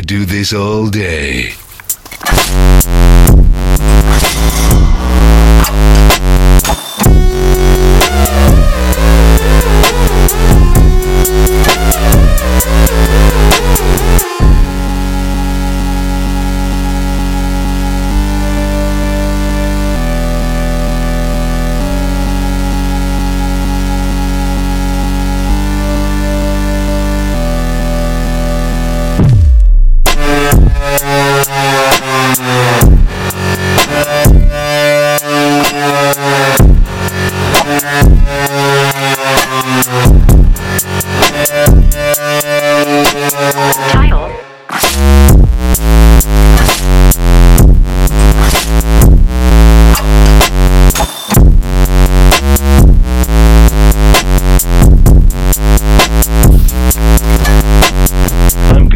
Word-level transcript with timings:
do 0.00 0.24
this 0.24 0.52
all 0.52 0.88
day. 0.88 1.52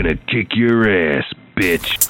Gonna 0.05 0.16
kick 0.27 0.55
your 0.55 0.86
ass, 0.86 1.24
bitch. 1.56 2.05